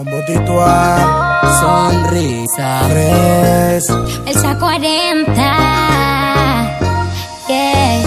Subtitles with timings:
[0.00, 2.80] Bombotito a Sonrisa.
[2.88, 3.86] tres.
[4.24, 5.34] El 40.
[7.46, 8.02] Yeah.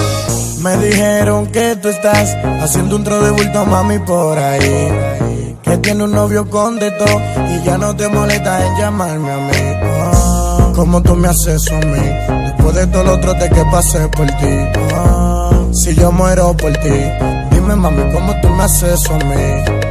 [0.63, 5.55] Me dijeron que tú estás haciendo un tro de bulto, mami, por ahí.
[5.61, 7.21] Que tiene un novio con de todo
[7.51, 9.77] y ya no te molesta en llamarme a mí.
[9.83, 12.43] Ah, ¿Cómo tú me haces a mí?
[12.45, 14.81] Después de todo lo otro que pasé por ti.
[14.95, 16.89] Ah, si yo muero por ti,
[17.51, 19.82] dime, mami, ¿cómo tú me haces eso a mí?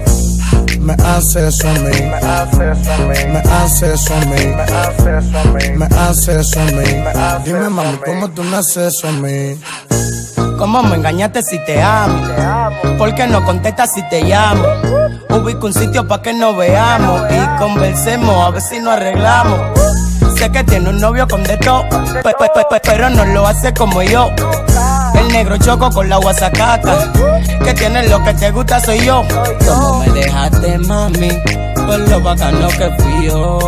[0.83, 2.03] Me haces a mí.
[2.03, 3.33] Me haces a mí.
[3.33, 5.77] Me haces a mí.
[5.77, 6.65] Me haces a a
[7.39, 7.45] mí.
[7.45, 9.61] Dime, mami, ¿cómo tú me haces a mí?
[10.59, 12.21] ¿Cómo me engañaste si te amo?
[12.99, 14.65] ¿Por qué no contestas si te llamo?
[15.31, 19.61] Ubico un sitio pa' que nos veamos y conversemos a ver si nos arreglamos.
[20.37, 23.47] Sé que tiene un novio con de todo, pe- pe- pe- pe- pero no lo
[23.47, 24.31] hace como yo.
[25.33, 27.11] Negro choco con la guasacaca,
[27.65, 29.23] que tiene lo que te gusta soy yo.
[29.67, 31.31] ¿Cómo me dejaste, mami?
[31.75, 33.59] Por lo bacano que fui yo.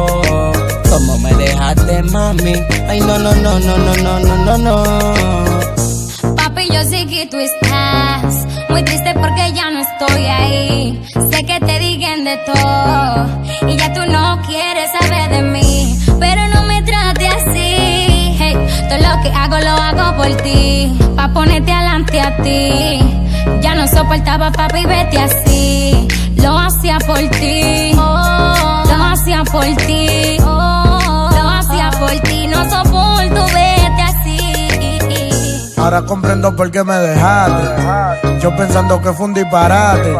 [0.90, 2.52] ¿Cómo me dejaste, mami?
[2.86, 6.36] Ay, no, no, no, no, no, no, no, no, no.
[6.36, 11.02] Papi, yo sé que tú estás muy triste porque ya no estoy ahí.
[11.30, 11.93] Sé que te digan
[19.98, 20.98] hago por ti.
[21.16, 23.00] Pa' ponerte adelante a ti.
[23.60, 26.08] Ya no soportaba, papi, vete así.
[26.36, 27.92] Lo hacía por ti.
[27.94, 30.38] Lo hacía por ti.
[30.38, 32.46] Lo hacía por ti.
[32.46, 35.74] No soporto vete así.
[35.76, 38.40] Ahora comprendo por qué me dejaste.
[38.40, 40.16] Yo pensando que fue un disparate.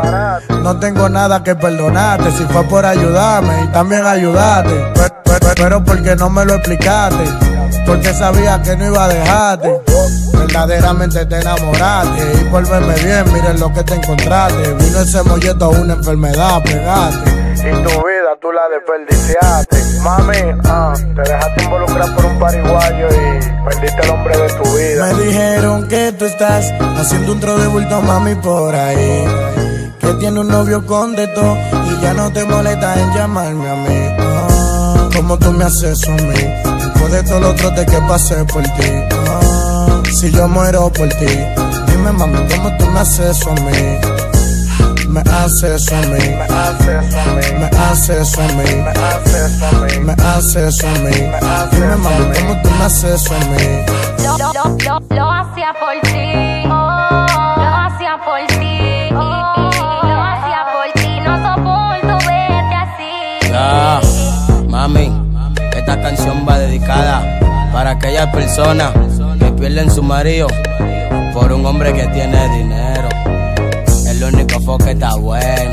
[0.62, 2.30] No tengo nada que perdonarte.
[2.32, 5.13] Si fue por ayudarme y también ayudarte.
[5.56, 7.24] Pero, porque no me lo explicaste.
[7.86, 9.80] Porque sabía que no iba a dejarte.
[10.32, 12.40] Verdaderamente te enamoraste.
[12.40, 14.74] Y por verme bien, miren lo que te encontraste.
[14.74, 17.30] Vino ese molleto a una enfermedad, pegaste.
[17.54, 20.00] Y tu vida tú la desperdiciaste.
[20.02, 25.06] Mami, ah, te dejaste involucrar por un pariguayo y perdiste el hombre de tu vida.
[25.06, 29.24] Me dijeron que tú estás haciendo un tro de bulto, mami, por ahí.
[29.98, 31.56] Que tiene un novio con de todo
[31.90, 34.53] y ya no te molesta en llamarme a mí.
[35.26, 36.34] ¿Cómo tú me haces a mí?
[36.34, 38.90] Después de todo lo otro de que pasé por ti.
[39.26, 41.38] Ah, si yo muero por ti,
[41.86, 43.70] dime, mami, ¿cómo tú me haces eso a mí?
[45.08, 46.18] Me hace eso a mí.
[46.28, 47.58] Me hace eso a mí.
[47.58, 48.64] Me hace eso a mí.
[48.74, 49.98] Me hace eso a mí.
[50.04, 51.16] Me hace eso a mí.
[51.72, 53.64] Dime, mami, ¿cómo tú me haces eso a mí?
[54.24, 56.68] Lo, lo, lo, lo hacía por ti.
[56.68, 56.76] Lo
[57.78, 59.08] hacía por ti.
[59.10, 61.20] Lo hacía por ti.
[61.20, 63.48] No soporto verte así.
[63.50, 64.00] Ya,
[64.68, 65.13] mami,
[66.04, 67.22] canción va dedicada
[67.72, 68.92] para aquellas personas
[69.38, 70.48] que pierden su marido
[71.32, 73.08] por un hombre que tiene dinero.
[74.06, 75.72] El único foco está bueno.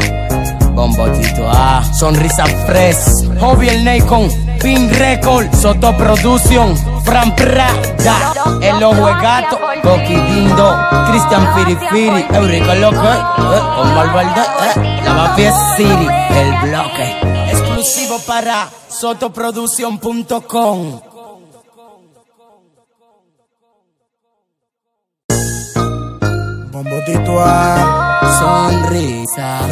[0.74, 4.30] Bombotito A, Sonrisa Fresh, Hobby el Nacon,
[4.62, 10.78] Pin Record, Soto Production, Fran Prada, El Ojo de Gato, Coqui Dindo,
[11.10, 17.41] Cristian Firifiri, Eurico Loco, eh, Omar Valdez, eh, La Mafia City, El Bloque,
[17.80, 21.02] exclusivo para sotoproducción.com.
[26.72, 29.68] Bombotito a Sonrisa.